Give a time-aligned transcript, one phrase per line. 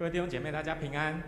[0.00, 1.22] 各位弟兄姐妹，大家平安。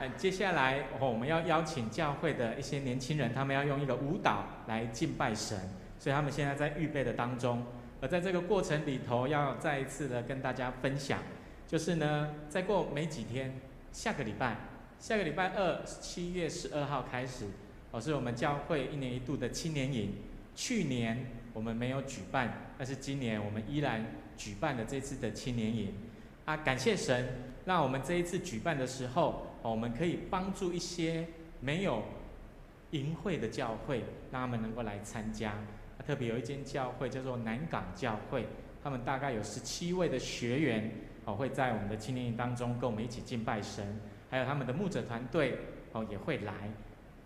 [0.00, 5.58] 嗯，接下来我们要邀请教会的一些年轻人，他们要用一个舞蹈来敬拜神，
[5.98, 7.62] 所以他们现在在预备的当中。
[8.00, 11.20] 而在这个过程里头，要再一次的跟大家分享，
[11.66, 13.60] 就是呢，再过没几天，
[13.92, 14.56] 下个礼拜，
[14.98, 17.44] 下个礼拜二，七月十二号开始，
[17.90, 20.14] 哦，是我们教会一年一度的青年营。
[20.54, 24.02] 去年我们没有举办，但是今年我们依然
[24.34, 25.92] 举办了这次的青年营。
[26.46, 27.28] 啊，感谢神，
[27.68, 31.26] 那我们这一次举办的时候，我们可以帮助一些
[31.58, 32.00] 没有
[32.92, 35.52] 营会的教会，让他们能够来参加。
[36.06, 38.46] 特别有一间教会叫做南港教会，
[38.84, 40.92] 他们大概有十七位的学员，
[41.24, 43.98] 哦，会在我们的青年营当中跟我们一起敬拜神，
[44.30, 45.58] 还有他们的牧者团队，
[45.90, 46.70] 哦，也会来。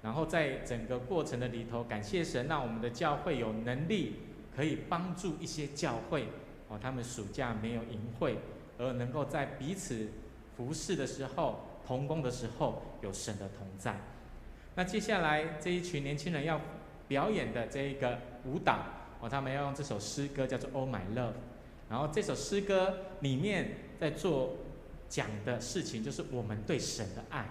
[0.02, 4.16] 然后在整个过程的里头，感谢神，让我们的教会有能力
[4.56, 6.28] 可以帮助一些教会，
[6.68, 8.38] 哦，他们暑假没有营会。
[8.78, 10.08] 而能够在彼此
[10.60, 13.96] 服侍的时候、同工的时候，有神的同在。
[14.74, 16.60] 那接下来这一群年轻人要
[17.08, 18.78] 表演的这一个舞蹈，
[19.20, 21.28] 哦，他们要用这首诗歌叫做《Oh My Love》。
[21.88, 24.58] 然后这首诗歌里面在做
[25.08, 27.46] 讲的事情，就是我们对神的爱。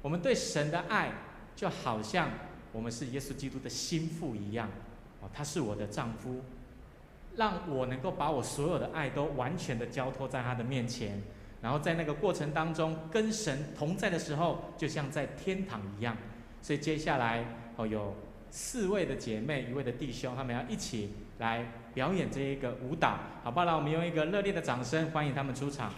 [0.00, 1.12] 我们对神的爱，
[1.56, 2.30] 就好像
[2.70, 4.70] 我们是耶稣基督的心腹一样，
[5.20, 6.42] 哦，他是我的丈夫。
[7.34, 11.20] 让我能够把我所有的爱都完全的交托在他的面前，
[11.62, 16.16] 然后在那个过程当中跟神同在的时候，就像在天堂一样。
[16.62, 17.44] 所以接下来
[17.76, 18.14] 哦，有
[18.50, 23.66] 四位的姐妹，一位的弟兄，他们要一起来表演这一个舞蹈，好不好？
[23.66, 25.92] 让我们用一个热烈的掌声欢迎他们出场。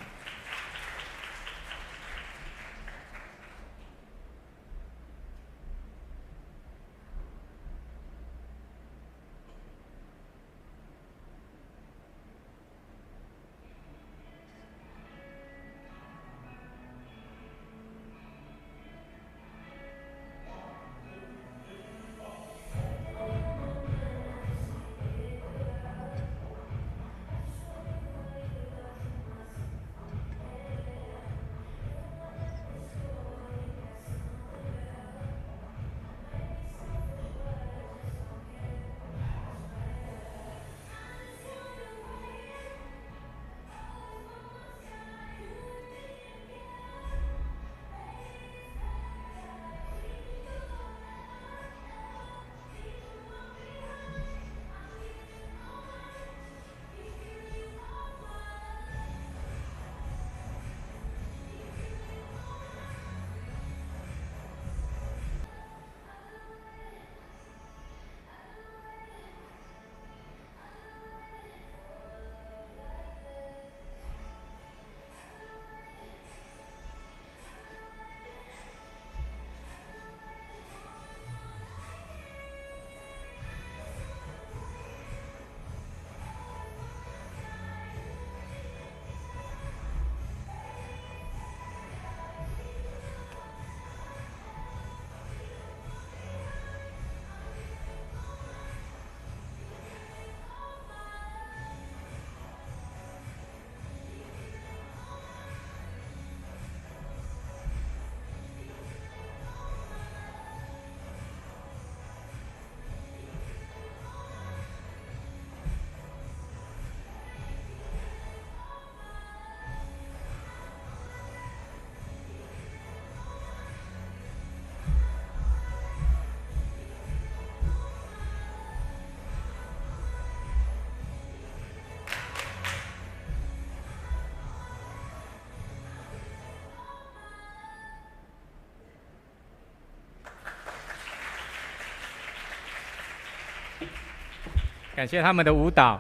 [144.98, 145.96] 感谢他们的舞蹈，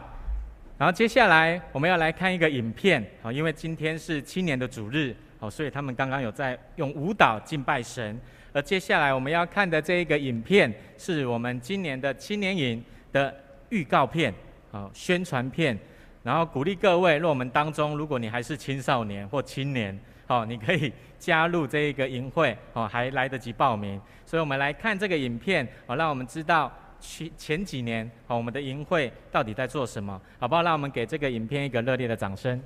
[0.76, 8.20] 然后接下来我们要来看一个影片，好，因为今天是青年的主日，好，所以他们刚刚有在用舞蹈敬拜神。
[8.52, 13.32] 而接下来我们要看的这一个影片，是我们今年的青年营的
[13.68, 14.34] 预告片，
[14.72, 15.78] 好，宣传片，
[16.24, 19.96] 然后鼓励各位，若我们当中，如果你还是青少年或青年，
[20.26, 24.00] 好，你可以加入这一个营会，好，还来得及报名。
[24.26, 26.72] 所以我们来看这个影片，好，让我们知道。
[27.00, 30.20] 前前几年，好，我们的银会到底在做什么？
[30.38, 30.62] 好不好？
[30.62, 32.60] 让我们给这个影片一个热烈的掌声。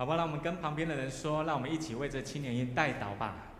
[0.00, 3.52] 好吧，让我们跟旁边的人说，让我们一起为这青年营代祷吧。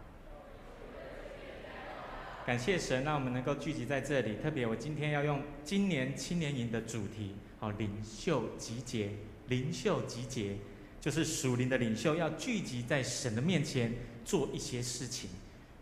[2.46, 4.36] 感谢神，让我们能够聚集在这里。
[4.42, 9.10] 特别，我今天要用今年青年营的主题，好，领袖集结，
[9.48, 10.56] 领袖集结，
[10.98, 13.92] 就是属灵的领袖要聚集在神的面前，
[14.24, 15.28] 做一些事情，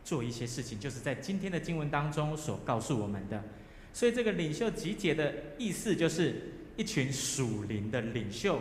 [0.02, 3.40] 做一些事情，就是在今天的经文当中所告诉我们的。
[3.92, 8.58] 所以，这个领袖集结的意思，就是一群属灵的领袖。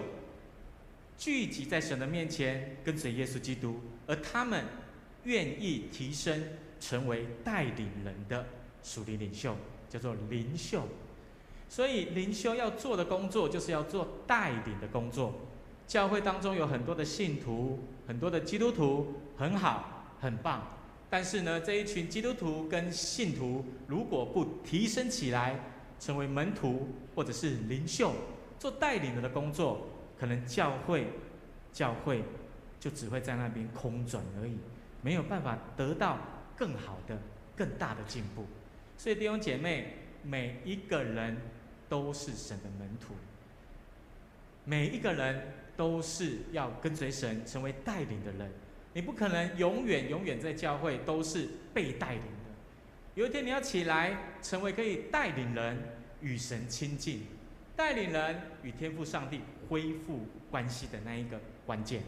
[1.18, 4.64] 聚集在神的面前，跟随耶稣基督，而他们
[5.24, 6.44] 愿意提升，
[6.80, 8.46] 成为带领人的
[8.84, 9.56] 属灵领袖，
[9.90, 10.84] 叫做领袖。
[11.68, 15.34] 所以，灵修要做的工作，就是要做带领的工作。
[15.88, 20.78] 教会当中有很多的信徒，很多的基督徒，很好，很棒。
[21.10, 25.60] 但是呢，这一群基督徒跟信徒，如果不提升起来，
[26.00, 28.14] 成为门徒或者是领袖，
[28.60, 29.88] 做带领人的工作。
[30.20, 31.08] 可能教会，
[31.72, 32.24] 教会
[32.80, 34.58] 就只会在那边空转而已，
[35.02, 36.18] 没有办法得到
[36.56, 37.18] 更好的、
[37.56, 38.46] 更大的进步。
[38.98, 39.94] 所以弟兄姐妹，
[40.24, 41.38] 每一个人
[41.88, 43.14] 都是神的门徒，
[44.64, 48.52] 每一个人都是要跟随神，成为带领的人。
[48.94, 52.50] 你不可能永远、永远在教会都是被带领的。
[53.14, 55.78] 有一天你要起来，成为可以带领人
[56.22, 57.28] 与神亲近，
[57.78, 59.40] 带领人与天父上帝。
[59.70, 62.02] 恢复关系的那一个关键，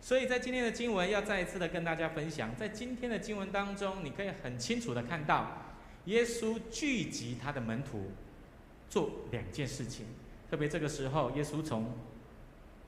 [0.00, 8.10] 所以在今天的经文要再一次的跟大家分享，在今天的经文当中，你可以很清楚的看到，耶稣聚集他的门徒
[8.90, 10.06] 做两件事情，
[10.50, 11.94] 特别这个时候，耶稣从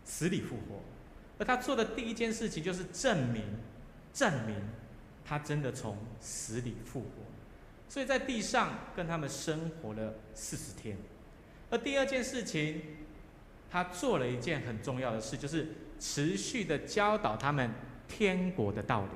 [0.05, 0.83] 死里复活，
[1.39, 3.45] 而他做的第一件事情就是证明，
[4.13, 4.57] 证明
[5.25, 7.09] 他真的从死里复活，
[7.89, 10.97] 所以在地上跟他们生活了四十天，
[11.71, 12.81] 而第二件事情。
[13.71, 15.69] 他做了一件很重要的事，就是
[16.01, 17.71] 持续的教导他们
[18.09, 19.11] 天国的道理。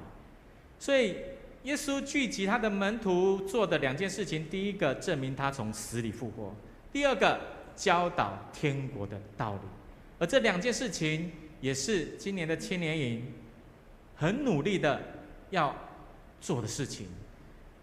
[0.78, 1.16] 所以，
[1.62, 6.54] 耶稣聚集他的门徒做的两件事情：第一个，证明他从死里复活；
[6.92, 7.40] 第二个，
[7.74, 9.60] 教导天国的道理。
[10.18, 11.32] 而这两件事情，
[11.62, 13.32] 也是今年的青年营
[14.16, 15.00] 很努力的
[15.48, 15.74] 要
[16.42, 17.06] 做的事情。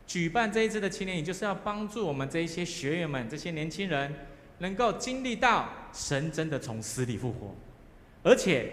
[0.06, 4.14] 举办这一次的青年营，就是要帮助我们这一些学员们、这些年轻人。
[4.60, 7.56] 能够经历到神真的从死里复活，
[8.22, 8.72] 而且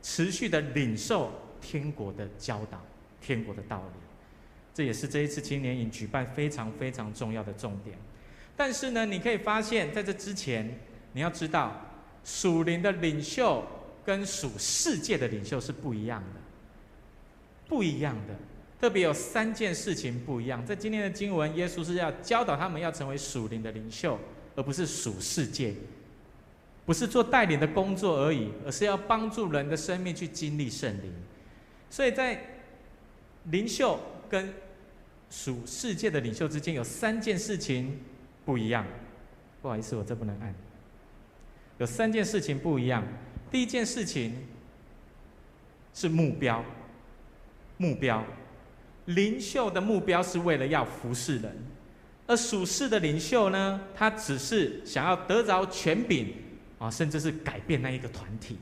[0.00, 2.80] 持续的领受天国的教导、
[3.20, 4.00] 天国的道理，
[4.72, 7.96] 这也是这一次青年营举办非常非常重要的重点。
[8.56, 10.78] 但是呢，你可以发现，在这之前，
[11.12, 11.74] 你要知道，
[12.24, 13.64] 属灵的领袖
[14.04, 16.40] 跟属世界的领袖是不一样的，
[17.66, 18.34] 不一样的。
[18.78, 20.66] 特别有三件事情不一样。
[20.66, 24.18] 在今天的经文，耶稣是要教导他们要成为属灵的领袖。
[24.56, 25.74] 而不是属世界，
[26.84, 31.12] 不是做带领的工作而已，而是要帮助人的生命去经历圣灵。
[31.88, 32.42] 所以在
[33.44, 34.52] 领袖跟
[35.30, 37.98] 属世界的领袖之间有三件事情
[38.44, 38.86] 不一样。
[39.60, 40.54] 不好意思，我这不能按。
[41.78, 43.02] 有三件事情不一样。
[43.50, 44.34] 第一件事情
[45.94, 46.64] 是目标，
[47.76, 48.24] 目标，
[49.06, 51.56] 领袖的目标是为了要服侍人。
[52.26, 56.32] 而属世的领袖呢，他只是想要得着权柄
[56.78, 58.56] 啊，甚至是改变那一个团体。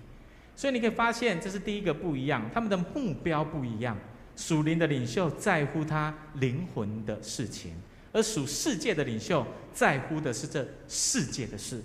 [0.57, 3.97] 所以你可以发现，这是第一个不一样，他们的目标不一样。
[4.37, 7.73] 属灵的领袖在乎他灵魂的事情，
[8.11, 11.83] 而属世界的领袖在乎的是这世界的事。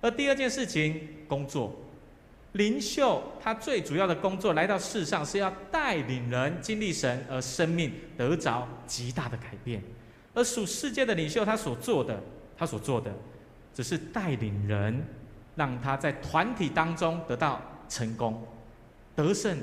[0.00, 1.74] 而第二件事情，工作，
[2.52, 9.82] 领袖他最主要的工作来到世上是要带领人经历神，而生命得着极大的改变。
[10.34, 12.22] 而属世界的领袖，他所做的，
[12.56, 13.12] 他所做的，
[13.74, 15.04] 只是带领人，
[15.56, 18.46] 让他在团体当中得到成功、
[19.14, 19.58] 得胜，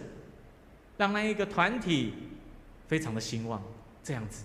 [0.98, 2.14] 让那一个团体
[2.88, 3.64] 非常的兴旺，
[4.04, 4.44] 这样子。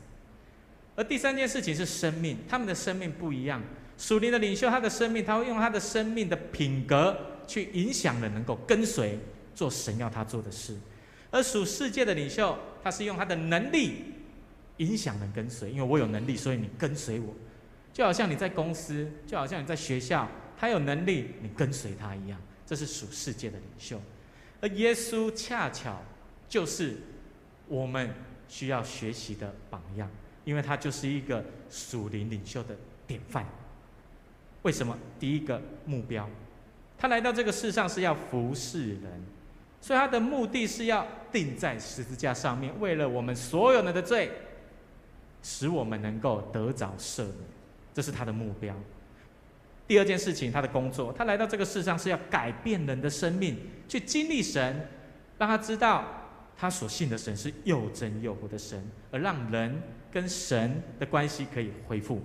[0.97, 3.61] 而第三件事情是生命，他们的生命不一样。
[3.99, 7.16] 属灵的领袖，他的生命，他会用他的生命的品格
[7.47, 9.19] 去影响人，能够跟随
[9.54, 10.75] 做神要他做的事。
[11.31, 14.13] 而属世界的领袖，他是用他的能力。
[14.78, 17.33] 影响人跟随，因为我有能力，所以你跟随我，
[17.93, 20.28] 就好像你在公司，就好像你在学校，
[20.59, 22.40] 他有能力，你跟随他一样。
[22.66, 24.00] 这是属世界的领袖，
[24.61, 26.02] 而耶稣恰巧
[26.49, 26.97] 就是
[27.69, 28.11] 我们
[28.49, 30.11] 需要学习的榜样，
[30.45, 32.75] 因为他就是一个属灵领袖的
[33.07, 33.47] 典范。
[34.62, 34.99] 为什么？
[35.21, 36.26] 第一个目标，
[36.97, 39.23] 他来到这个世上是要服侍人，
[39.81, 44.31] 所以他的目的是要钉在十字架上面，为了我们所有人的罪。
[45.44, 47.34] 使我们能够得着赦免，
[47.92, 48.74] 这是他的目标。
[49.86, 54.88] 第二件事情，他的工作，他来到这个世上是要改变人的生命，去经历神，
[55.36, 56.04] 让他知道
[56.56, 62.22] 他所信的神是又真又活的神，而让人跟神的关系可以恢复。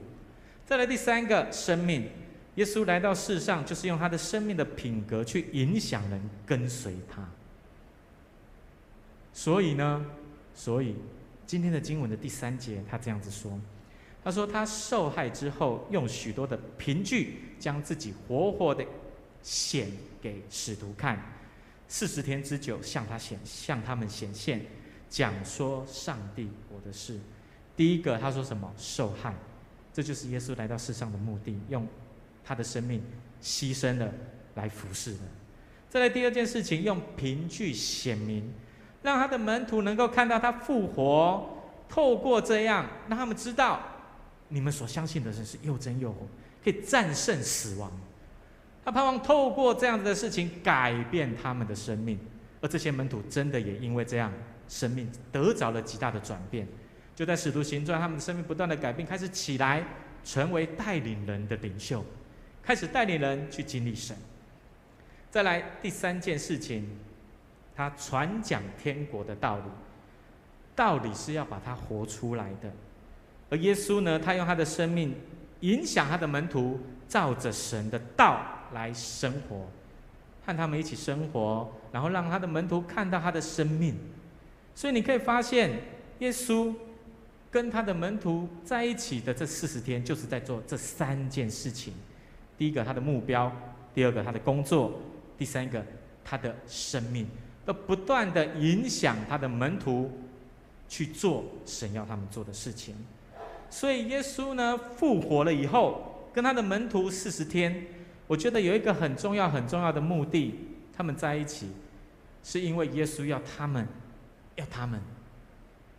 [0.65, 2.09] 再来第三个生命，
[2.55, 7.27] 耶稣来到世上，就是用他的生命的品格去影响人跟随他。
[9.33, 10.05] 所以呢，
[10.53, 10.95] 所以
[11.49, 13.59] 今天的经文的第三节，他这样子说。
[14.23, 18.85] 他说：“他受害之后，用许多的凭据，将自己活活的
[19.41, 19.89] 显
[20.21, 21.19] 给使徒看，
[21.87, 24.63] 四十天之久，向他显，向他们显现，
[25.09, 27.19] 讲说上帝我的事。
[27.75, 28.71] 第一个，他说什么？
[28.77, 29.33] 受害，
[29.91, 31.87] 这就是耶稣来到世上的目的，用
[32.43, 33.01] 他的生命
[33.41, 34.13] 牺牲了
[34.53, 35.21] 来服侍的。
[35.89, 38.53] 再来第二件事情，用凭据显明，
[39.01, 43.79] 让他的门徒能够看到他复活，透过这样，让他们知道。”
[44.51, 46.27] 你们所相信的神是又真又活，
[46.63, 47.91] 可以战胜死亡。
[48.83, 52.17] 他盼望透过这样子的事情改变他们的生命，
[52.59, 54.33] 而这些门徒真的也因为这样，
[54.67, 56.67] 生命得着了极大的转变。
[57.15, 59.83] 就在使徒行传，他们的生命不断的改变，开始起来，
[60.23, 62.03] 成为带领人的领袖，
[62.63, 64.17] 开始带领人去经历神。
[65.29, 66.89] 再来第三件事情，
[67.79, 69.63] 他传讲天国的道理，
[70.75, 72.69] 道理是要把它活出来的。
[73.49, 75.15] 而耶稣呢，他用他的生命
[75.61, 78.41] 影响他的门徒，照着神的道
[78.73, 79.65] 来生活，
[80.45, 83.95] 和他们一起生活，然后让他的门徒看到他的生命。
[84.75, 85.71] 所以你可以发现，
[86.19, 86.75] 耶稣
[87.49, 91.93] 跟他的门徒在一起的这四十天，就是在做这三件事情：
[92.57, 93.49] 第一个，他的目标；
[93.93, 94.91] 第二个，他的工作；
[95.37, 95.81] 第三个，
[96.25, 97.25] 他的生命，
[97.69, 100.11] 都不断的影响他的门徒
[100.87, 102.95] 去做神要他们做的事情。
[103.69, 107.85] 所以耶稣呢，复活了以后，跟他的门徒四十天，
[108.25, 110.55] 我觉得有一个很重要很重要的目的，
[110.97, 111.67] 他们在一起，
[112.43, 113.87] 是因为耶稣要他们，
[114.55, 114.99] 要他们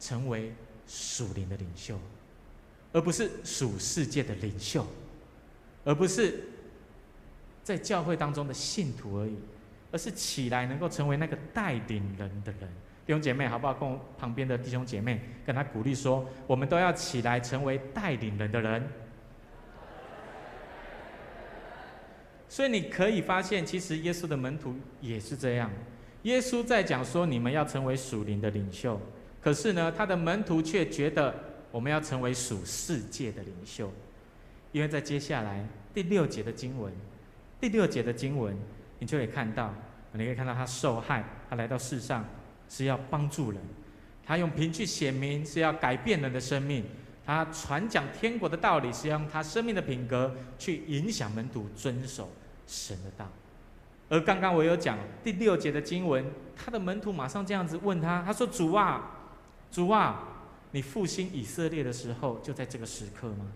[0.00, 0.52] 成为
[0.88, 1.96] 属灵的领袖，
[2.92, 4.84] 而不是属世界的领袖，
[5.84, 6.48] 而不是
[7.62, 9.36] 在教会当中的信徒而已，
[9.92, 12.70] 而是起来能够成为那个带领人的人。
[13.06, 13.74] 弟兄姐妹，好不好？
[13.74, 18.86] 跟我旁边的弟兄姐妹跟他鼓励说：我们都要起来成为带领人的人。
[22.48, 25.70] 所以你可以发现，其实耶稣的门徒也是这样。
[26.22, 29.00] 耶稣在讲说，你们要成为属灵的领袖，
[29.40, 31.34] 可是呢，他的门徒却觉得
[31.70, 33.90] 我们要成为属世界的领袖，
[34.72, 36.92] 因为在接下来第六节的经文，
[37.60, 38.56] 第六节的经文，
[39.00, 39.74] 你就可以看到，
[40.12, 42.24] 你可以看到他受害，他来到世上。
[42.72, 43.60] 是要帮助人，
[44.24, 46.84] 他用凭据显明是要改变人的生命，
[47.26, 52.30] 他传讲天国的道理是要用他生命的品格去影响门徒遵守
[52.68, 53.28] 神的道。
[54.08, 59.18] 而刚刚我有讲第六节的经文，他的门徒马上这样子问他，他说：“主啊，
[59.72, 60.22] 主啊，
[60.70, 63.46] 你复兴以色列的时候就在这个时刻吗？”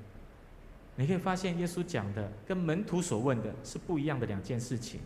[0.97, 5.01] 你可以发现耶稣讲的跟门徒所问的是不一样的两件事情。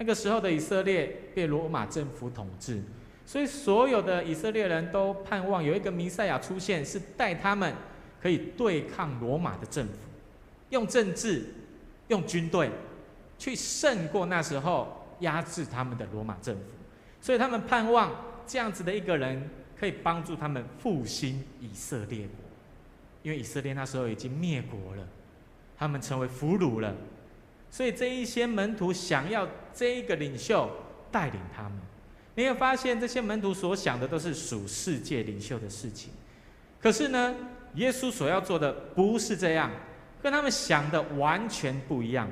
[0.00, 2.82] 那个时候的以色列被罗马政府统治。
[3.26, 7.72] 所以，所有的以色列人都盼望有一个弥赛亚出现，是带他们
[8.20, 9.92] 可以对抗罗马的政府，
[10.70, 11.44] 用政治、
[12.08, 12.70] 用军队
[13.38, 16.62] 去胜过那时候压制他们的罗马政府。
[17.20, 18.10] 所以，他们盼望
[18.46, 22.34] 这样子的一个人可以帮助他们复兴以色列国，
[23.22, 25.06] 因为以色列那时候已经灭国了，
[25.78, 26.92] 他们成为俘虏了。
[27.70, 30.70] 所以，这一些门徒想要这一个领袖
[31.12, 31.72] 带领他们。
[32.34, 36.10] 你会发现，这些门徒所想的都是属世界领袖的事情，
[36.80, 37.34] 可是呢，
[37.74, 39.70] 耶稣所要做的不是这样，
[40.22, 42.30] 跟他们想的完全不一样。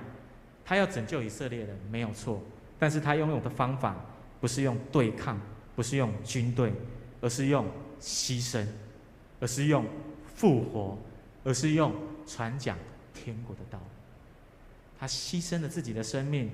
[0.64, 2.42] 他要拯救以色列人，没有错，
[2.78, 3.96] 但是他拥有的方法
[4.40, 5.40] 不是用对抗，
[5.74, 6.72] 不是用军队，
[7.20, 7.66] 而是用
[8.00, 8.66] 牺牲，
[9.40, 9.84] 而是用
[10.34, 10.98] 复活，
[11.44, 11.92] 而是用
[12.26, 12.76] 传讲
[13.14, 13.80] 天国的道。
[14.98, 16.50] 他牺牲了自己的生命。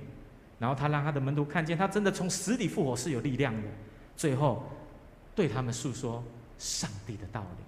[0.59, 3.69] 然后他让他的门徒看见，他真的从死里复活是有力量的。
[4.17, 4.63] 最后，
[5.35, 6.23] 对他们诉说
[6.59, 7.65] 上帝的道理，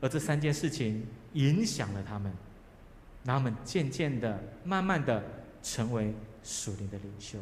[0.00, 2.30] 而这三件事情影响了他们，
[3.24, 5.22] 让他们渐渐的、慢慢的
[5.62, 7.38] 成为属灵的领袖。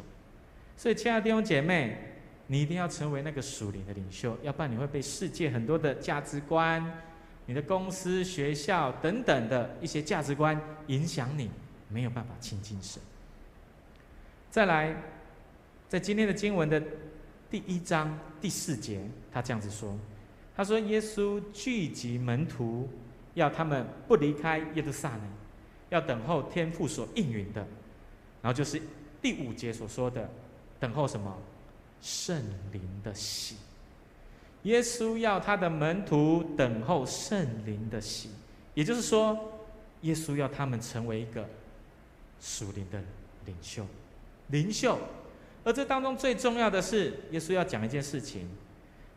[0.77, 1.97] 所以，亲爱的弟兄姐妹，
[2.45, 7.01] 你一定要成为那个属灵的领袖，要不然你会被世界很多的价值观、
[7.47, 11.49] 你的公司、学校等等的一些价值观影响你，
[11.89, 13.01] 没有办法亲近神。
[14.49, 14.95] 再来，
[15.87, 16.81] 在今天的经文的
[17.49, 19.97] 第一章第四节，他这样子说
[20.55, 22.87] ：“他说，耶稣聚集门徒，
[23.33, 25.21] 要他们不离开耶路撒冷，
[25.89, 27.61] 要等候天父所应允的，
[28.41, 28.81] 然后就是
[29.21, 30.29] 第五节所说的，
[30.79, 31.37] 等候什么？
[32.01, 33.57] 圣灵的洗。
[34.63, 38.29] 耶稣要他的门徒等候圣灵的洗，
[38.73, 39.37] 也就是说，
[40.01, 41.47] 耶稣要他们成为一个
[42.39, 43.01] 属灵的
[43.45, 43.85] 领袖，
[44.47, 44.97] 领袖。
[45.63, 48.47] 而这当中最重要的是，耶稣要讲一件事情：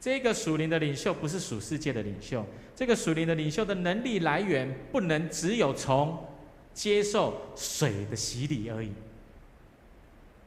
[0.01, 6.27] 这个属灵的领袖不是属世界的领袖，这个属灵的领袖的能力来源不能只有从
[6.75, 8.91] 接受水的洗礼而已，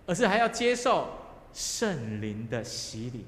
[0.06, 1.08] 而是还要接受
[1.54, 3.26] 圣灵的洗礼。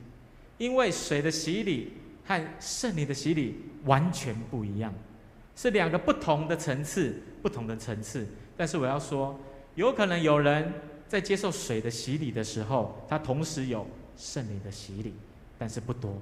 [0.58, 1.94] 因为水的洗礼
[2.26, 3.56] 和圣灵的洗礼
[3.86, 4.94] 完全不一样，
[5.56, 8.28] 是两个不同的层次，不同的层次。
[8.58, 9.40] 但是我要说，
[9.76, 10.74] 有可能有人
[11.08, 15.14] 在接受水的洗礼的时候，他同时有圣灵的洗礼，
[15.58, 16.20] 但是不多。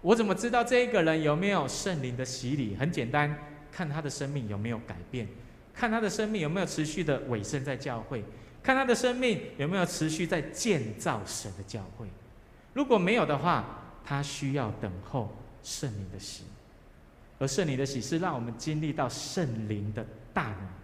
[0.00, 2.74] 我怎么知道这一个人有没有圣灵的洗礼？
[2.74, 3.38] 很简单，
[3.70, 5.28] 看他的生命有没有改变，
[5.72, 8.24] 看他的生命有没有持续的委身在教会，
[8.64, 12.08] 看他的生命有没有持续在建造神的教会。
[12.74, 13.64] 如果没有的话，
[14.04, 15.32] 他需要等候
[15.62, 16.42] 圣灵的洗，
[17.38, 20.04] 而圣灵的洗是让我们经历到圣灵的
[20.34, 20.81] 大能。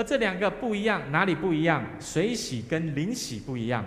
[0.00, 1.86] 而这两个不一样，哪里不一样？
[2.00, 3.84] 水洗跟灵洗不一样，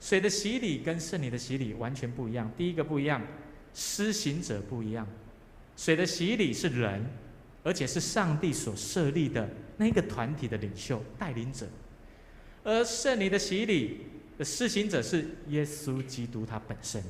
[0.00, 2.50] 水的洗礼跟圣灵的洗礼完全不一样。
[2.56, 3.22] 第一个不一样，
[3.72, 5.06] 施行者不一样。
[5.76, 7.08] 水的洗礼是人，
[7.62, 11.68] 而且是上帝所设立的那个团体的领袖带领者，
[12.64, 14.00] 而圣灵的洗礼。
[14.36, 17.00] 的施行者是耶稣基督，他本身，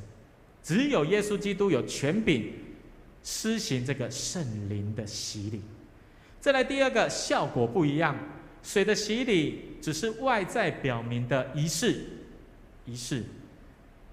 [0.62, 2.52] 只有耶稣基督有权柄
[3.22, 5.62] 施行这个圣灵的洗礼。
[6.38, 8.14] 再来第二个效果不一样，
[8.64, 12.04] 水的洗礼只是外在表明的仪式，
[12.86, 13.22] 仪式，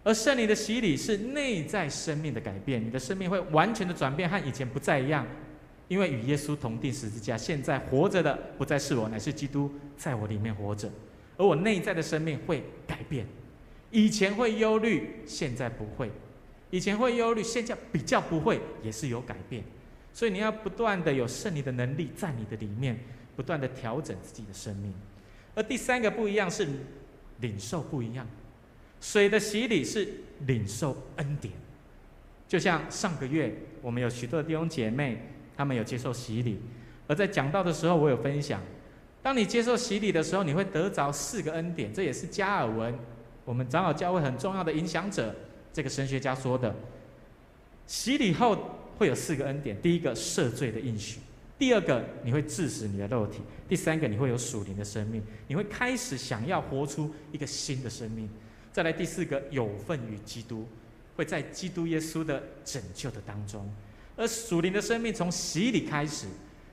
[0.03, 5.25] 而圣灵的洗礼是内在生命的改变，你的生命会完全的转变，和以前不再一样，
[5.87, 10.91] 因为与耶稣同钉十字架，现在活着的不再是我，乃是基督在我里面活着。
[11.37, 13.25] 而我内在的生命会改变，
[13.89, 16.09] 以前会忧虑，现在不会；
[16.69, 19.63] 以前会忧虑，现在比较不会，也是有改变。
[20.13, 22.99] 所以你要不断的有圣灵的能力在你的里面，
[23.41, 24.93] 不断的调整自己的生命。
[25.56, 26.67] 而第三个不一样是
[27.39, 28.27] 领受不一样，
[29.01, 30.08] 水的洗礼是
[30.45, 31.51] 领受恩典，
[32.47, 33.51] 就像上个月
[33.82, 35.17] 我们有许多的弟兄姐妹，
[35.58, 36.60] 他们有接受洗礼，
[37.08, 38.62] 而在讲道的时候，我有分享。
[39.23, 42.93] 当你接受洗礼的时候，你会得着四个恩典，这也是加尔文，
[43.43, 45.34] 我们长老教会很重要的影响者，
[45.73, 46.75] 这个神学家说的。
[47.88, 48.56] 洗礼后
[48.99, 51.19] 会有四个恩典：第一个赦罪的应许；
[51.62, 58.28] 第二个你会致死你的肉体；第三个你会有属灵的生命，你会开始想要活出一个新的生命；
[58.74, 60.67] 再来第四个有份与基督，
[61.15, 63.71] 会在基督耶稣的拯救的当中，
[64.17, 66.26] 而属灵的生命从洗礼开始。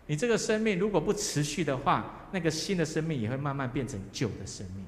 [0.06, 4.82] 你这个生命如果不持续的话，那个新的生命也会慢慢变成旧的生命，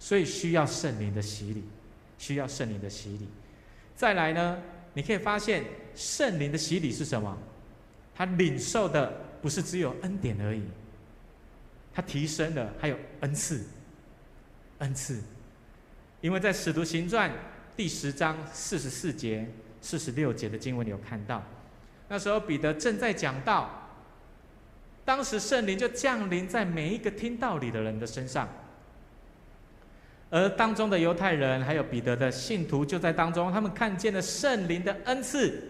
[0.00, 1.62] 所以需要圣灵的洗礼，
[2.18, 3.28] 需要圣灵的洗礼。
[3.94, 4.60] 再来呢，
[4.94, 5.62] 你可以发现
[5.94, 7.38] 圣灵的洗礼是什么？
[8.16, 10.62] 他领受的不是只有恩典而已，
[11.92, 13.62] 他提升了还有恩赐，
[14.78, 15.20] 恩赐。
[16.22, 17.30] 因为在使徒行传
[17.76, 19.46] 第十章四十四节、
[19.82, 21.42] 四十六节的经文里有看到，
[22.08, 23.70] 那时候彼得正在讲道。
[25.04, 28.48] 当时圣灵就降临在每一个听道理的人的身上，
[30.30, 35.62] 而当中的犹太人还有彼得的信徒就在当中，他们看见了圣灵的恩赐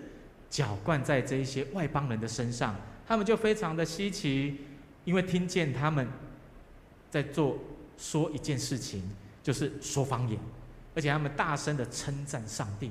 [0.49, 2.77] 浇灌在这一些外邦人的身上，
[3.07, 4.57] 他们就非常的稀奇，
[5.05, 6.07] 因为听见他们
[7.11, 7.59] 在做
[7.97, 9.03] 说一件事情，
[9.43, 10.39] 就是说方言，
[10.95, 12.91] 而且他们大声的称赞上帝，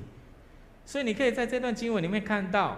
[0.84, 2.76] 所以你可以在这段经文里面看到。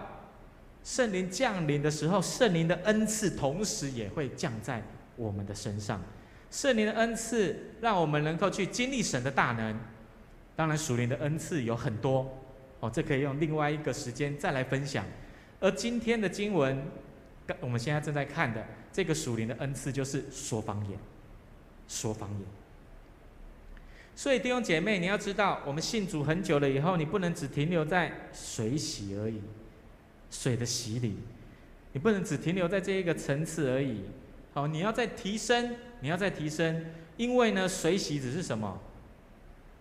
[0.84, 4.80] 圣灵降临的时候，圣灵的恩赐同时也会降在
[5.16, 6.00] 我们的身上。
[6.48, 9.76] 圣灵的恩赐让我们能够去经历神的大能。
[10.54, 12.38] 当然，属灵的恩赐有很多
[12.78, 15.04] 哦，这可以用另外一个时间再来分享。
[15.58, 16.80] 而今天的经文，
[17.60, 20.98] 我们现在正在看的这个属灵的恩赐就是说方言，
[21.88, 22.40] 说方言。
[24.14, 29.40] 所以弟兄姐妹，你要知道，我们信主很久了以后，你不能只停留在水洗而已。
[30.30, 31.18] 水的洗礼，
[31.92, 34.02] 你不能只停留在这一个层次而已。
[34.52, 36.84] 好，你要再提升，你要再提升，
[37.16, 38.80] 因为呢，水洗只是什么？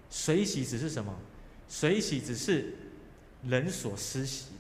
[0.09, 1.17] 水洗只是什么？
[1.67, 2.73] 水洗只是
[3.43, 4.51] 人所施洗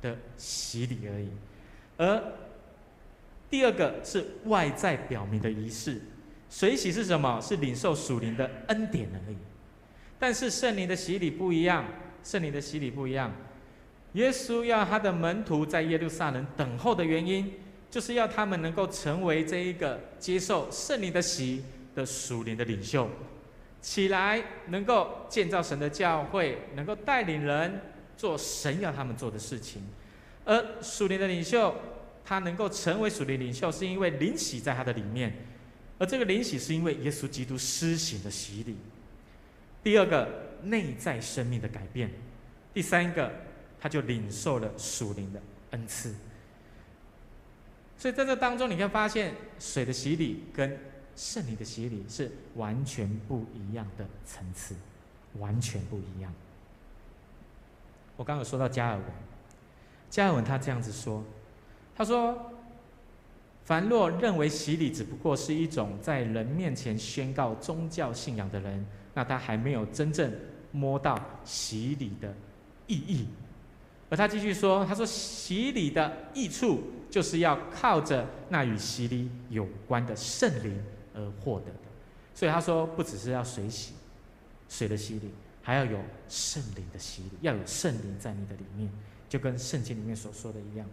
[0.00, 1.28] 的的洗礼而已。
[1.96, 2.32] 而
[3.54, 6.00] 第二个是外在表明的仪式，
[6.50, 7.40] 水洗是什么？
[7.40, 9.36] 是领受属灵的恩典而已。
[10.18, 11.84] 但是圣灵的洗礼不一样，
[12.24, 13.32] 圣灵的洗礼不一样。
[14.14, 17.52] 耶稣要他的门徒在耶路撒冷等候的原因，
[17.88, 21.62] 就是要他们能够成为这一个接受圣灵的洗
[21.94, 23.08] 的属灵的领袖，
[23.80, 27.80] 起来能够建造神的教会，能够带领人
[28.16, 29.80] 做神要他们做的事情。
[30.44, 31.72] 而属灵的领袖，
[32.24, 35.32] 他能够成为属灵领袖，是因为灵洗在他的里面，
[35.98, 38.76] 而这个灵洗是因为耶稣基督施行的洗礼。
[39.82, 40.26] 第二个，
[40.62, 42.08] 内在生命的改变；
[42.72, 43.30] 第三个，
[43.78, 46.14] 他就领受了属灵的恩赐。
[47.98, 50.78] 所以在这当中，你会发现水的洗礼跟
[51.14, 54.74] 圣灵的洗礼是完全不一样的层次，
[55.38, 56.32] 完全不一样。
[58.16, 59.04] 我刚刚有说到加尔文，
[60.08, 61.22] 加尔文他这样子说，
[61.96, 62.36] 他说
[63.64, 70.32] ：“凡若认为洗礼只不过是一种在人面前宣告宗教信仰的人，那他还没有真正
[70.72, 72.34] 摸到洗礼的
[72.86, 73.26] 意义。”
[74.10, 76.82] 而他继续说：“他说洗礼的益处。”
[77.14, 80.82] 就是要靠着那与洗礼有关的圣灵
[81.14, 81.78] 而获得的，
[82.34, 83.92] 所以他说，不只是要水洗，
[84.68, 85.30] 水的洗礼，
[85.62, 88.90] 还要有圣灵的洗礼，要有圣灵在你的里面，
[89.28, 90.84] 就跟圣经里面所说的一样。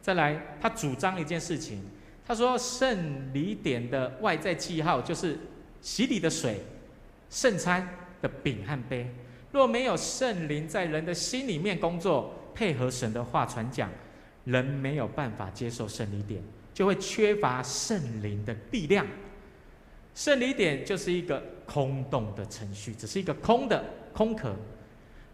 [0.00, 1.82] 再来，他主张一件事情，
[2.26, 5.38] 他说圣礼典的外在记号就是
[5.80, 6.60] 洗礼的水、
[7.28, 7.88] 圣餐
[8.22, 9.08] 的饼和杯，
[9.52, 13.90] 若没有圣灵在人的心里面工作，配合神的话传讲。
[14.46, 19.06] 人没有办法接受圣礼典，就会缺乏圣灵的力量。
[20.14, 23.84] 圣礼典就是一个空洞的程序，只是一个空的
[24.14, 24.56] 空壳。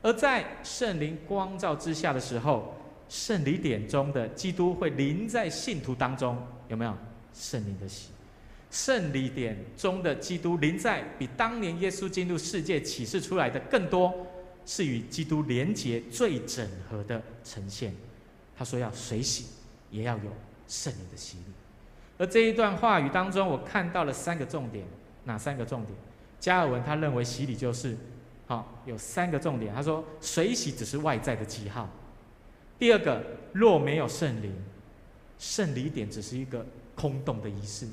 [0.03, 2.75] 而在圣灵光照之下的时候，
[3.09, 6.37] 圣礼典中的基督会临在信徒当中，
[6.69, 6.95] 有没有
[7.33, 8.09] 圣灵的洗？
[8.71, 14.13] 圣礼典中的基督临在，比当年耶稣进入世界启示出来的更多，
[14.67, 17.95] 是与基督连结最整合的呈现。
[18.57, 19.47] 他说要水洗，
[19.91, 20.33] 也要有
[20.67, 21.45] 圣灵的洗礼。
[22.19, 24.85] 而这一段话语当中，我看到了三个重点。
[25.25, 25.97] 哪三个重点？
[26.39, 27.97] 加尔文他认为洗礼就是，
[28.47, 29.75] 好，有三个重点。
[29.75, 31.89] 他说水洗只是外在的记号。
[32.79, 34.55] 第二个，若没有圣灵，
[35.39, 37.87] 圣礼点只是一个空洞的仪式。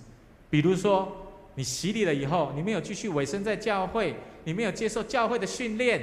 [0.49, 1.15] 比如说，
[1.55, 6.01] 你洗礼了以后，你没有继续委身在教会，你没有接受教会的训练，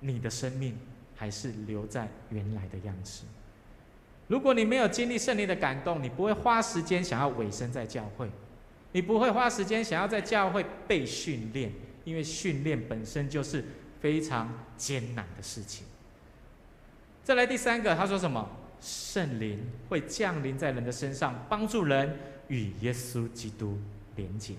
[0.00, 0.76] 你的生命。
[1.14, 3.22] 还是留在原来的样子。
[4.26, 8.28] 如果你没有经历圣灵的感动，你不会花时间想要委身在教会，
[8.90, 11.70] 你不会花时间想要在教会被训练，
[12.02, 13.64] 因为训练本身就是
[14.00, 15.86] 非常艰难的事情。
[17.24, 18.48] 再来第三个，他说什么？
[18.80, 19.58] 圣灵
[19.88, 23.78] 会降临在人的身上，帮助人与耶稣基督
[24.16, 24.54] 连结。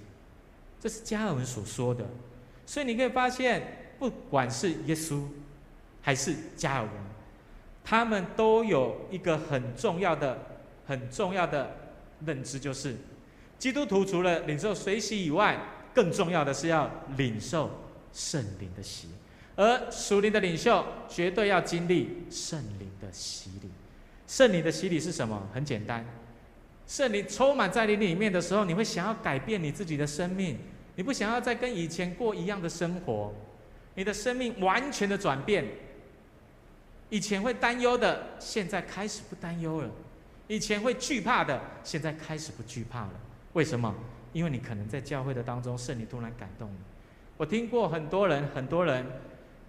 [0.79, 2.05] 这是加尔文所说的。
[2.65, 5.23] 所以你可以发现，不管是耶稣。
[6.05, 6.91] 还是加尔文，
[7.81, 10.37] 他们都有一个很重要的、
[10.85, 11.73] 很重要的
[12.25, 12.93] 认知，就是
[13.57, 15.57] 基督徒除了领受水洗以外，
[15.93, 17.71] 更重要的是要领受
[18.11, 19.07] 圣灵的洗。
[19.55, 23.69] 而属灵的领袖绝对要经历圣灵的洗礼。
[24.27, 25.47] 圣灵的洗礼是什么？
[25.53, 26.05] 很简单，
[26.87, 30.57] 圣灵充满在你里面的时候，你会想要改变你自己的生命，
[30.95, 33.33] 你不想要再跟以前过一样的生活，
[33.95, 35.65] 你的生命完全的转变。
[37.09, 39.89] 以前会担忧的，现在开始不担忧了；
[40.47, 43.11] 以前会惧怕的，现在开始不惧怕了。
[43.53, 43.93] 为什么？
[44.31, 46.77] 因为你可能在教会的当中，圣灵突然感动你。
[47.37, 49.05] 我听过很多人，很多人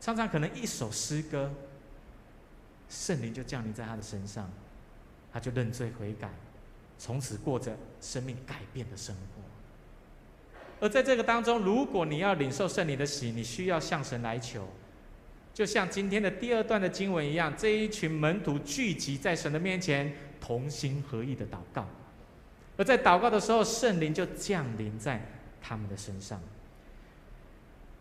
[0.05, 1.51] 常常可能一首诗歌，
[2.91, 4.51] 圣灵就降临在他的身上，
[5.33, 6.29] 他就认罪悔改，
[6.99, 9.43] 从此过着生命改变的生活。
[10.79, 14.69] 而在这个当中，如果你要领受圣灵的喜，你需要向神来求。
[15.55, 21.89] 就像今天的第二段的经文一样，这一群门徒聚集在神的面前，同心合意的祷告，
[22.77, 25.27] 而在祷告的时候，圣灵就降临在
[25.63, 26.39] 他们的身上。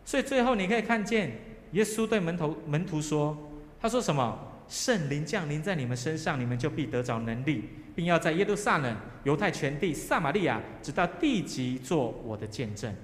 [0.04, 1.40] 所以最后你可以看见，
[1.74, 3.38] 耶稣对门徒门徒说
[3.80, 4.40] ：“他说什么？
[4.70, 12.96] 圣灵降临在你们身上，你们就必得着能力，并要在耶路撒冷、犹太全地、撒玛利亚，直到地极，做我的见证。”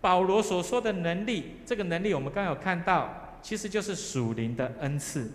[0.00, 3.16] 保罗所说的能力，这个能力我们刚刚有看到。
[3.42, 5.30] 其实就是属灵的恩赐，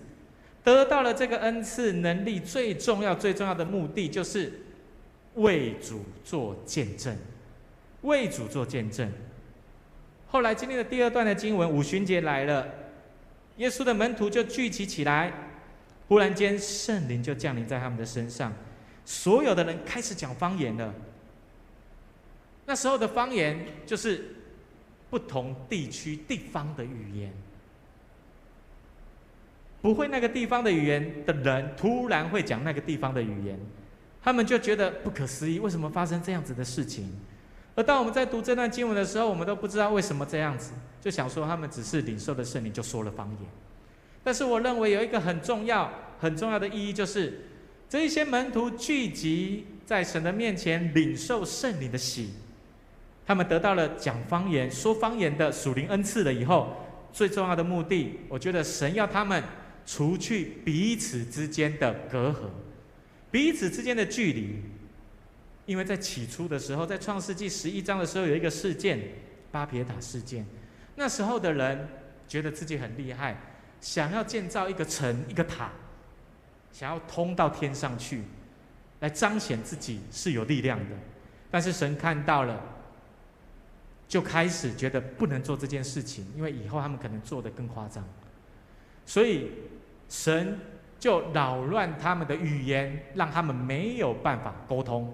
[0.63, 4.61] 得到了这个恩赐能力，最重要、最重要的目的就是
[5.33, 7.17] 为主做见证，
[8.03, 9.11] 为主做见证。
[10.35, 12.67] 后来经历了第二段的经文，五旬节来了，
[13.55, 15.31] 耶稣的门徒就聚集起来，
[16.09, 18.51] 忽然间圣灵就降临在他们的身上，
[19.05, 20.93] 所有的人开始讲方言了。
[22.65, 24.35] 那时候的方言就是
[25.09, 27.31] 不同地区地方的语言。
[29.81, 33.57] 不会那个地方的语言的人，突然会讲那个地方的语言，
[34.21, 37.09] 他们就觉得不可思议，为什么发生这样子的事情？
[37.75, 43.49] 而当我们在读这段经文的时候，我们都不知道为什么这样子，就想说他们只是领受了圣灵就说了方言。
[44.23, 47.47] 但是我认为有一个很重要、很重要的意义，就是
[47.89, 52.29] 这一些门徒聚集在神的面前，领受圣灵的喜，
[53.27, 56.75] 他们得到了讲方言、说方言的属灵恩赐了以后，
[57.11, 59.43] 最重要的目的，我觉得神要他们
[59.85, 62.47] 除去彼此之间的隔阂，
[63.29, 64.61] 彼此之间的距离。
[65.65, 68.99] 因为在起初的时候，在创世纪十一章的时候，有一个事件——
[69.51, 70.45] 巴别塔事件。
[70.95, 71.87] 那时候的人
[72.27, 73.35] 觉得自己很厉害，
[73.81, 75.71] 想要建造一个城、一个塔，
[76.71, 78.23] 想要通到天上去，
[78.99, 80.95] 来彰显自己是有力量的。
[81.49, 82.61] 但是神看到了，
[84.07, 88.03] 就开始觉得不能做这件事情，因为以后他们可能做得更夸张。
[89.05, 89.49] 所以
[90.09, 90.59] 神
[90.99, 95.13] 就扰乱他们的语言，让他们没有办法沟通。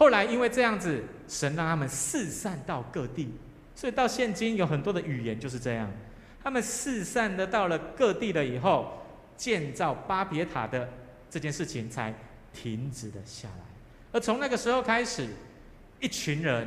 [0.00, 3.34] 后来因为这样子，神让他们四散到各地，
[3.74, 5.90] 所以到现今有很多的语言就是这样。
[6.42, 8.94] 他们四散的到了各地了以后，
[9.36, 10.88] 建造巴别塔的
[11.28, 12.14] 这件事情才
[12.50, 13.64] 停止了下来。
[14.10, 15.28] 而从那个时候开始，
[16.00, 16.66] 一群人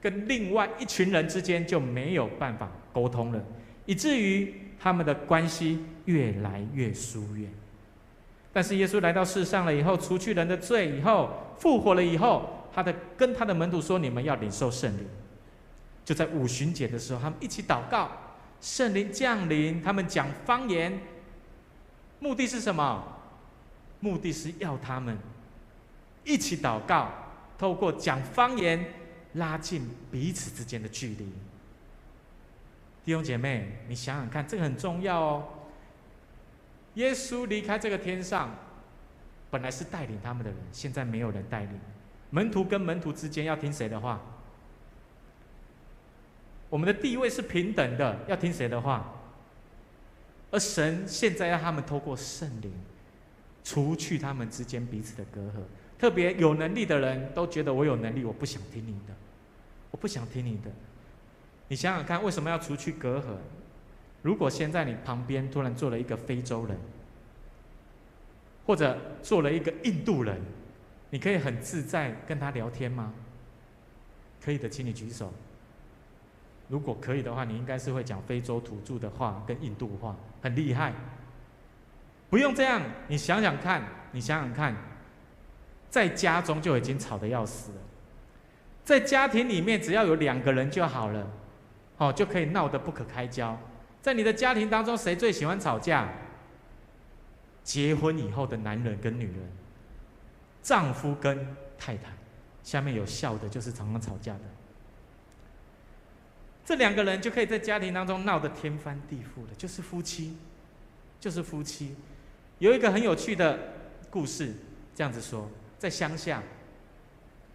[0.00, 3.44] 跟另外一群人之间就没有办法沟通了，
[3.86, 7.50] 以至于他们的关系越来越疏远。
[8.52, 12.54] 但是耶稣来到世上了以后，除去人的罪以后，复活了以后。
[12.74, 15.06] 他的跟他的门徒说：“你们要领受圣灵。”
[16.04, 18.10] 就在五旬节的时候，他们一起祷告，
[18.60, 21.00] 圣灵降临，他们讲方言。
[22.18, 23.16] 目的是什么？
[24.00, 25.18] 目的是要他们
[26.24, 27.10] 一起祷告，
[27.58, 28.84] 透过讲方言
[29.34, 31.32] 拉近彼此之间的距离。
[33.04, 35.48] 弟兄姐妹，你想想看，这个很重要哦。
[36.94, 38.54] 耶稣离开这个天上，
[39.50, 41.78] 本来是带领他们的人，现在没有人带领。
[42.30, 44.20] 门徒跟门徒之间要听谁的话？
[46.70, 49.14] 我们的地位是平等的，要听谁的话？
[50.50, 52.70] 而神现在要他们透过圣灵，
[53.64, 55.62] 除去他们之间彼此的隔阂。
[55.98, 59.14] 特别有能力的人都觉得我有能力，我不想听你的，
[59.90, 60.70] 我不想听你的。
[61.68, 63.24] 你想想看，为什么要除去隔阂？
[64.20, 66.76] 如果现在你旁边突然坐了一个非洲人，
[68.66, 70.38] 或者坐了一个印度人。
[71.10, 73.12] 你可以很自在跟他聊天吗？
[74.44, 75.32] 可以的，请你举手。
[76.68, 80.92] 如果可以的话，你应该是会讲非洲土著的话跟印度话，很厉害。
[82.28, 84.76] 不用这样，你想想看，你想想看，
[85.88, 87.78] 在家中就已经吵得要死了，
[88.84, 91.26] 在家庭里面只要有两个人就好了，
[91.96, 93.58] 哦，就可以闹得不可开交。
[94.02, 96.08] 在你的家庭当中，谁最喜欢吵架？
[97.64, 99.50] 结婚以后的男人跟女人。
[100.68, 102.12] 丈夫跟太太，
[102.62, 104.40] 下面有笑的，就是常常吵架的。
[106.62, 110.36] 这两个人就可以在家庭当中闹得天翻地覆的，就是夫妻，
[111.18, 111.96] 就是夫妻。
[112.58, 113.58] 有一个很有趣的
[114.10, 114.52] 故事，
[114.94, 116.42] 这样子说，在乡下，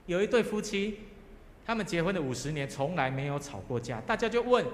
[0.07, 1.01] 有一对夫妻，
[1.63, 4.01] 他们结婚的五十年，从来没有吵过架。
[4.01, 4.65] 大家就问，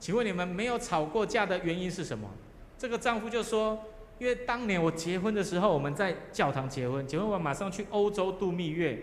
[0.00, 2.30] 请问你们没有吵过架的原因是什么？
[2.78, 3.84] 这个丈夫就说。
[4.22, 8.96] 因为当年我结婚的时候，我们在教堂结婚，结婚完马上去欧洲度蜜月。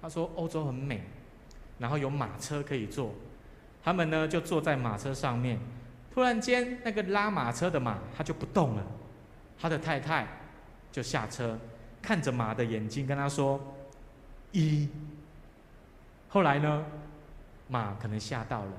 [0.00, 1.02] 他说欧洲很美，
[1.76, 3.12] 然后有马车可以坐，
[3.82, 5.58] 他们呢就坐在马车上面。
[6.14, 8.86] 突然间，那个拉马车的马他就不动了，
[9.58, 10.24] 他的太太
[10.92, 11.58] 就下车，
[12.00, 13.60] 看着马的眼睛跟他说
[14.52, 14.88] 一。
[16.28, 16.86] 后来呢，
[17.66, 18.72] 马可能吓到了，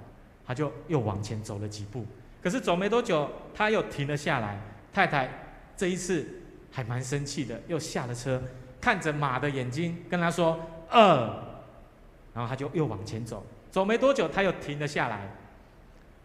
[0.47, 2.05] 他就又往前走了几步，
[2.41, 4.57] 可是走没多久，他又停了下来，
[4.93, 5.29] 太太。
[5.77, 6.25] 这一次
[6.71, 8.41] 还蛮生气的，又下了车，
[8.79, 10.99] 看着马的眼睛，跟他说“二”，
[12.33, 15.29] 然后他就又往前走，走没多久他又停了下来。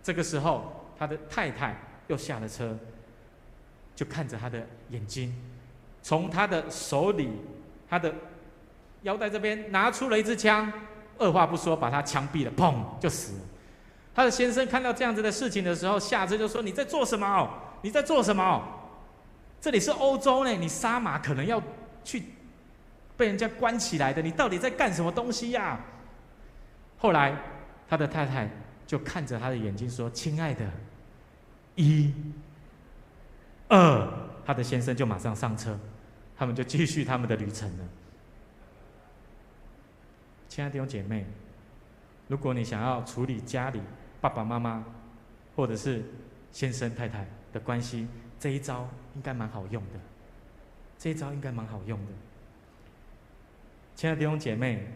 [0.02, 2.76] 这个时候，他的太太又下了车，
[3.94, 5.34] 就看着他的眼睛，
[6.02, 7.30] 从他的手里，
[7.88, 8.14] 他的
[9.02, 10.72] 腰带这边拿出了一支枪，
[11.18, 13.40] 二话不说把他枪毙了，砰就死了。
[14.14, 17.50] 他的先生看到这样子的事情的时候，下车就说：“你在做什么？
[17.82, 18.62] 你在做什么？”
[19.66, 21.60] 这里是欧洲呢，你杀马可能要
[22.04, 22.22] 去
[23.16, 25.80] 被人家关起来的，你到底在干什么东西呀？
[26.96, 27.36] 后来
[27.88, 28.48] 他的太太
[28.86, 30.64] 就看着他的眼睛说：“亲爱的，
[31.74, 32.14] 一、
[33.66, 34.08] 二。”
[34.46, 35.76] 他的先生就马上上车，
[36.36, 37.84] 他们就继续他们的旅程了。
[40.48, 41.26] 亲爱的弟兄姐妹，
[42.28, 43.80] 如果你想要处理家里
[44.20, 44.84] 爸爸妈妈
[45.56, 46.04] 或者是
[46.52, 48.06] 先生太太的关系，
[48.46, 49.98] 这一招应该蛮好用的，
[50.96, 52.12] 这一招应该蛮好用的。
[53.96, 54.86] 亲爱的弟兄姐妹，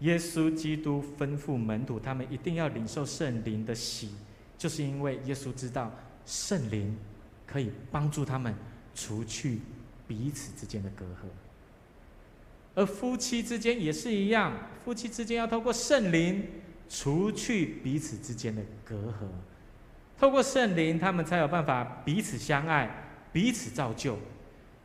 [0.00, 4.10] 耶稣基督吩咐门徒，他们一定要领受圣灵的洗，
[4.58, 5.90] 就是因为耶稣知道
[6.26, 6.94] 圣灵
[7.46, 8.54] 可以帮助他们
[8.94, 9.60] 除去
[10.06, 11.30] 彼此之间的隔阂。
[12.74, 14.52] 而夫妻之间也是一样，
[14.84, 16.46] 夫妻之间要透过圣灵
[16.90, 19.26] 除去彼此之间的隔阂，
[20.18, 22.88] 透过圣灵，他们才有办法彼此相爱，
[23.32, 24.18] 彼此造就。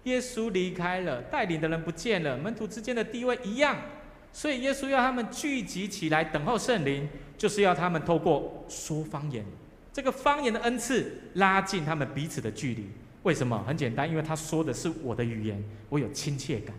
[0.03, 3.77] 耶稣离开了，带领的人不见了，门徒之间的地位一样，
[4.33, 9.45] 所以耶稣要他们聚集起来等候圣灵，就是要他们透过说方言，
[9.93, 12.89] 这个方言的恩赐拉近他们彼此的距离。
[13.23, 13.63] 为什么？
[13.67, 16.75] 很简单，因为他说的是我的语言，我有亲切感，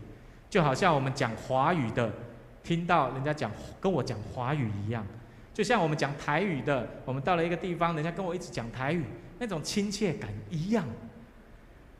[0.50, 2.12] 就好像我们讲华语的，
[2.64, 3.48] 听到人家讲
[3.80, 5.06] 跟我讲华语一样，
[5.54, 9.04] 就像我们讲台语的，我们到了一个地方，人家跟我一直讲台语，
[9.38, 10.86] 那种亲切感一样。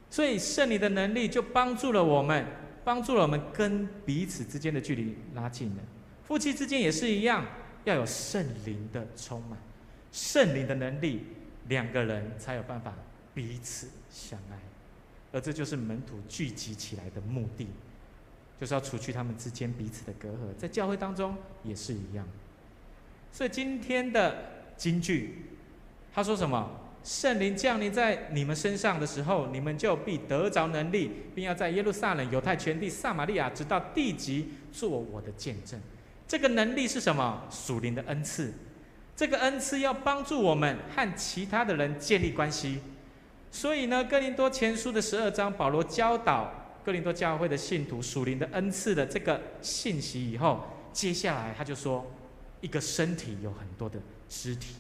[0.09, 2.47] 所以圣灵的能力就帮助了我们，
[2.85, 5.83] 帮助了我们跟彼此之间的距离拉近了。
[6.25, 7.45] 夫妻之间也是一样，
[7.85, 9.59] 要有圣灵的充满，
[10.11, 11.27] 圣灵的能力，
[11.69, 12.95] 两个人才有办法
[13.35, 14.59] 彼此相爱。
[15.31, 17.69] 而这就是门徒聚集起来的目的，
[18.61, 20.55] 就是要除去他们之间彼此的隔阂。
[20.59, 22.27] 在教会当中也是一样。
[23.33, 24.37] 所以今天的
[24.77, 25.47] 金句，
[26.15, 26.79] 他说什么？
[27.03, 35.81] 圣灵降临在你们身上的时候，你们就必得着能力，并要在耶路撒冷、犹太全地、撒玛利亚，直到地极，做我的见证。
[36.29, 37.43] 这个能力是什么？
[37.51, 38.55] 属灵的恩赐。
[39.17, 42.79] 这个恩赐要帮助我们和其他的人建立关系。
[43.51, 52.07] 所以呢，哥林多前书的十二章，保罗教导哥林多教会的信徒属灵的恩赐的这个信息以后，接下来他就说，
[52.63, 54.77] 一个身体有很多的肢体。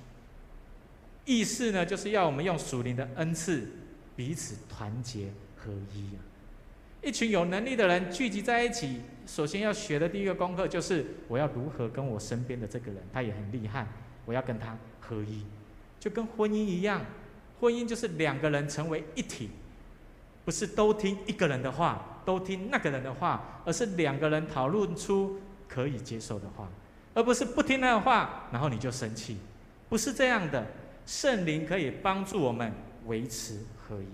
[1.26, 3.68] 意思呢，就是要我们用属灵的恩赐
[4.16, 6.18] 彼此团结合一啊！
[7.02, 13.86] 一群有能力的人聚集在一起，首先要学的第一个功课就是我要如何跟我身边的这个人，他也很厉害，
[14.24, 15.44] 我要跟他合一，
[16.00, 17.04] 就跟婚姻一样，
[17.60, 19.50] 婚姻就是两个人成为一体，
[20.44, 26.68] 不是都听一个人的话，都听那个人的话，而是两个人讨论出可以接受的话，
[27.14, 29.36] 而不是不听他的话，然后你就生气，
[29.88, 30.66] 不是这样的。
[31.04, 32.72] 圣灵可以帮助我们
[33.06, 34.06] 维持合一，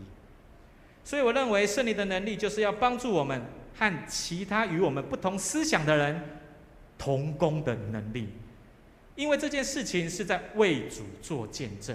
[1.05, 3.43] 所以我认为圣灵的能力就是要帮助我们
[3.77, 6.19] 和其他与我们不同思想的人
[6.97, 8.29] 同工的能力，
[9.17, 11.95] 因为这件事情是在为主做见证，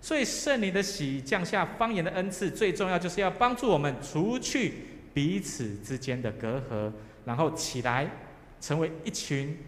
[0.00, 4.74] 所以圣灵的喜降下方言的恩赐，最重要就是要帮助我们除去
[5.12, 6.90] 彼此之间的隔阂，
[7.26, 8.10] 然后起来
[8.58, 9.58] 成为一群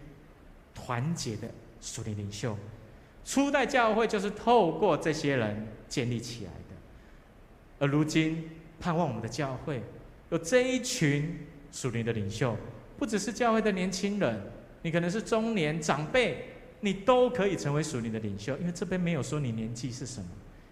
[0.77, 1.49] 团结的
[1.81, 2.55] 属灵领袖。
[3.25, 6.75] 初代教会就是透过这些人建立起来的，
[7.79, 8.49] 而如今
[8.79, 9.81] 盼望我们的教会
[10.29, 12.55] 有这一群属灵的领袖，
[12.97, 14.39] 不只是教会的年轻人，
[14.83, 16.45] 你可能是中年长辈，
[16.79, 20.29] 你都可以成为属灵的领袖，因为这边没有说你年纪是什么，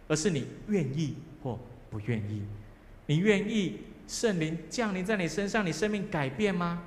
[0.08, 2.44] 而是你愿意或不愿意。
[3.08, 6.84] 你愿意圣灵降临在你身上，你生命改变吗？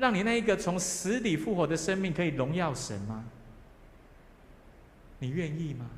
[0.00, 3.22] 让你那一个从死里复活的生命可以荣耀神吗？
[5.18, 5.90] 你愿意吗？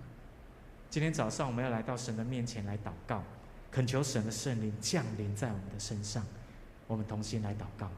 [0.90, 3.22] 今天早上我们要来到神的面前来祷告，
[3.70, 6.26] 恳求神的圣灵降临在我们的身上。
[6.88, 7.88] 我们同心来祷告。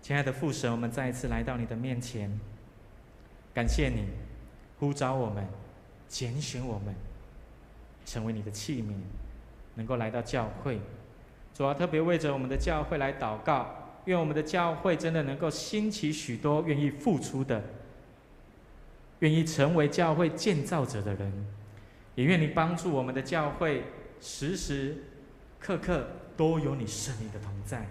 [0.00, 2.30] 亲爱的父神，我们再一次来到你的面前，
[3.52, 4.06] 感谢你
[4.78, 5.44] 呼召我们、
[6.08, 6.94] 拣选我们，
[8.06, 8.94] 成为你的器皿，
[9.74, 10.80] 能够来到教会。
[11.52, 17.62] 主要特别为着我们的教会来祷告，愿我们的教会真的能够兴起许多愿意付出的、
[19.18, 21.46] 愿意成为教会建造者的人，
[22.14, 23.84] 也愿你帮助我们的教会
[24.20, 25.04] 时时
[25.58, 27.86] 刻刻都有你圣灵的同在，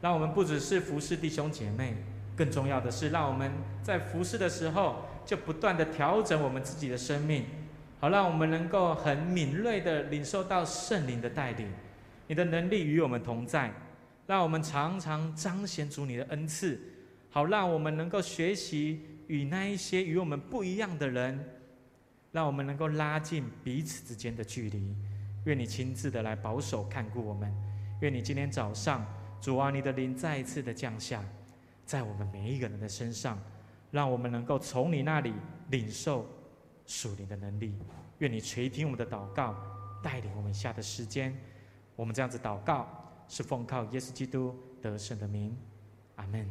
[0.00, 1.94] 让我们不只是服侍弟兄姐妹，
[2.34, 3.52] 更重要的是让我们
[3.82, 7.44] 在服侍的时候就不断的调整我们自己的生命，
[8.00, 11.70] 好让我们能够很敏锐的领受到圣灵的带领。
[12.26, 13.70] 你的能力与我们同在，
[14.26, 16.80] 让我们常常彰显出你的恩赐，
[17.28, 21.38] 好让我们能够学习与那一些与我们不一样的人，
[22.32, 24.96] 让我们能够拉近彼此之间的距离。
[25.44, 27.52] 愿你亲自的来保守看顾我们。
[28.00, 29.04] 愿你今天早上，
[29.42, 31.22] 主啊，你的灵再一次的降下
[31.84, 33.38] 在我们每一个人的身上，
[33.90, 35.34] 让我们能够从你那里
[35.70, 36.26] 领受
[36.90, 37.72] 属灵的能力。
[38.18, 39.54] 愿你垂听我们的祷告，
[40.02, 41.32] 带领我们下的时间。
[41.94, 42.88] 我们这样子祷告，
[43.28, 45.56] 是奉靠耶稣基督得胜的名，
[46.16, 46.48] 阿门。